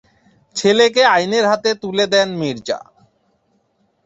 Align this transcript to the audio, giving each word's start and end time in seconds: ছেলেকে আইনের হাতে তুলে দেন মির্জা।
ছেলেকে 0.55 1.03
আইনের 1.07 1.45
হাতে 1.45 1.71
তুলে 1.81 2.05
দেন 2.13 2.29
মির্জা। 2.35 2.79